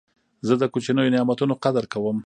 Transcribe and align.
زه 0.47 0.53
د 0.61 0.63
کوچنیو 0.73 1.13
نعمتو 1.15 1.45
قدر 1.63 1.83
کوم. 1.93 2.17